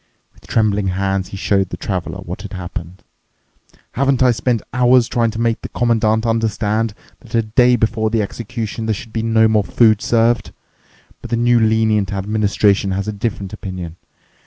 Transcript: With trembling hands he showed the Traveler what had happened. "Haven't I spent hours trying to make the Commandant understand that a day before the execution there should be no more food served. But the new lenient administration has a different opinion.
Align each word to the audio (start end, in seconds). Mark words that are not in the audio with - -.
With 0.33 0.47
trembling 0.47 0.87
hands 0.87 1.27
he 1.27 1.37
showed 1.37 1.69
the 1.69 1.77
Traveler 1.77 2.21
what 2.21 2.41
had 2.41 2.53
happened. 2.53 3.03
"Haven't 3.91 4.23
I 4.23 4.31
spent 4.31 4.63
hours 4.73 5.07
trying 5.07 5.29
to 5.29 5.39
make 5.39 5.61
the 5.61 5.69
Commandant 5.69 6.25
understand 6.25 6.95
that 7.19 7.35
a 7.35 7.43
day 7.43 7.75
before 7.75 8.09
the 8.09 8.23
execution 8.23 8.87
there 8.87 8.95
should 8.95 9.13
be 9.13 9.21
no 9.21 9.47
more 9.47 9.63
food 9.63 10.01
served. 10.01 10.53
But 11.21 11.29
the 11.29 11.37
new 11.37 11.59
lenient 11.59 12.11
administration 12.11 12.89
has 12.93 13.07
a 13.07 13.13
different 13.13 13.53
opinion. 13.53 13.95